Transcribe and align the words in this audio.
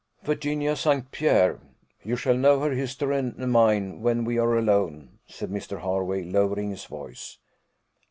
"Virginia 0.23 0.75
St. 0.75 1.11
Pierre. 1.11 1.59
You 2.03 2.15
shall 2.15 2.35
know 2.35 2.59
her 2.61 2.71
history 2.71 3.19
and 3.19 3.37
mine 3.51 4.01
when 4.01 4.25
we 4.25 4.39
are 4.39 4.57
alone," 4.57 5.19
said 5.27 5.51
Mr. 5.51 5.83
Hervey, 5.83 6.23
lowering 6.23 6.71
his 6.71 6.85
voice. 6.85 7.37